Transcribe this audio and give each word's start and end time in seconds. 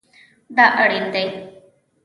دا 0.55 0.65
اړین 0.81 1.05
دی 1.13 1.25